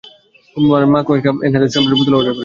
[0.55, 2.39] তোর মা আরেকটা ভয়েস এনহ্যান্সার স্প্রের বোতল অর্ডার করেছিল।